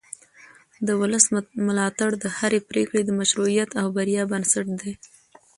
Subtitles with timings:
[0.87, 1.25] د ولس
[1.67, 4.91] ملاتړ د هرې پرېکړې د مشروعیت او بریا بنسټ دی